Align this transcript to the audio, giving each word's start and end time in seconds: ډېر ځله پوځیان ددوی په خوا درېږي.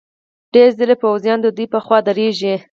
ډېر 0.53 0.69
ځله 0.77 0.95
پوځیان 1.03 1.37
ددوی 1.41 1.67
په 1.73 1.79
خوا 1.85 1.99
درېږي. 2.07 2.55